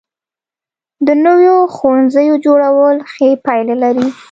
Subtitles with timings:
[1.07, 4.07] د نویو ښوونځیو جوړول ښې پایلې لري.